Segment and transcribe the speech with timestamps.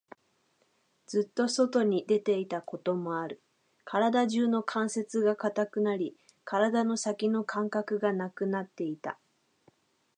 [1.05, 3.39] ずっと外に出ていたこともある。
[3.85, 9.19] 体中の関節が堅くなり、体の先の感覚がなくなっていた。